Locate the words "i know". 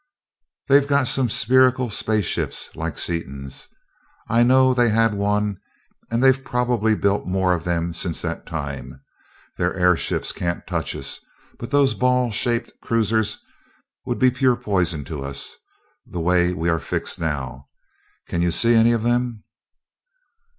4.27-4.73